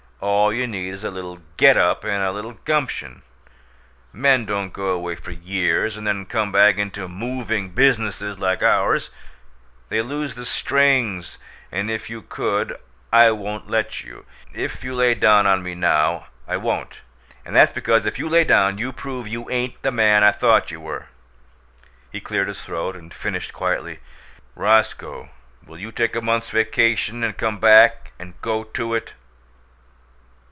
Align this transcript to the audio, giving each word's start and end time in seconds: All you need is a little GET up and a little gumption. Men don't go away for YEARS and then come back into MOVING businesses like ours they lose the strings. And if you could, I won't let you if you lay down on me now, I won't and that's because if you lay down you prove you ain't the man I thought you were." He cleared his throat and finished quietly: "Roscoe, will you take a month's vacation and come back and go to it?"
All 0.23 0.53
you 0.53 0.67
need 0.67 0.89
is 0.93 1.03
a 1.03 1.09
little 1.09 1.39
GET 1.57 1.75
up 1.77 2.03
and 2.03 2.21
a 2.21 2.31
little 2.31 2.53
gumption. 2.63 3.23
Men 4.13 4.45
don't 4.45 4.71
go 4.71 4.89
away 4.89 5.15
for 5.15 5.31
YEARS 5.31 5.97
and 5.97 6.05
then 6.05 6.27
come 6.27 6.51
back 6.51 6.77
into 6.77 7.07
MOVING 7.07 7.69
businesses 7.69 8.37
like 8.37 8.61
ours 8.61 9.09
they 9.89 10.03
lose 10.03 10.35
the 10.35 10.45
strings. 10.45 11.39
And 11.71 11.89
if 11.89 12.07
you 12.07 12.21
could, 12.21 12.77
I 13.11 13.31
won't 13.31 13.67
let 13.67 14.03
you 14.03 14.27
if 14.53 14.83
you 14.83 14.93
lay 14.93 15.15
down 15.15 15.47
on 15.47 15.63
me 15.63 15.73
now, 15.73 16.27
I 16.47 16.55
won't 16.55 17.01
and 17.43 17.55
that's 17.55 17.73
because 17.73 18.05
if 18.05 18.19
you 18.19 18.29
lay 18.29 18.43
down 18.43 18.77
you 18.77 18.93
prove 18.93 19.27
you 19.27 19.49
ain't 19.49 19.81
the 19.81 19.91
man 19.91 20.23
I 20.23 20.31
thought 20.31 20.69
you 20.69 20.79
were." 20.81 21.07
He 22.11 22.21
cleared 22.21 22.47
his 22.47 22.61
throat 22.61 22.95
and 22.95 23.11
finished 23.11 23.53
quietly: 23.53 24.01
"Roscoe, 24.55 25.29
will 25.65 25.79
you 25.79 25.91
take 25.91 26.15
a 26.15 26.21
month's 26.21 26.51
vacation 26.51 27.23
and 27.23 27.35
come 27.35 27.57
back 27.59 28.11
and 28.19 28.39
go 28.43 28.63
to 28.63 28.93
it?" 28.93 29.13